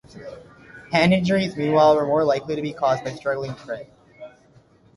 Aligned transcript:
Hand 0.91 1.13
injuries, 1.13 1.55
meanwhile, 1.55 1.95
were 1.95 2.07
more 2.07 2.23
likely 2.25 2.55
to 2.55 2.61
be 2.63 2.73
caused 2.73 3.03
by 3.03 3.11
struggling 3.13 3.53
prey. 3.53 3.87